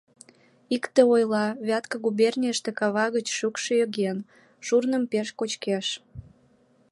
[0.75, 4.17] Икте ойла: «Вятка губернийыште кава гыч шукш йоген,
[4.65, 5.87] шурным пеш кочкеш.